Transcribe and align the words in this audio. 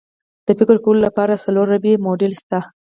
د 0.47 0.49
فکر 0.59 0.75
کولو 0.83 0.99
لپاره 1.07 1.41
څلور 1.45 1.65
ربعي 1.73 1.93
موډل 2.05 2.33
شته. 2.41 2.59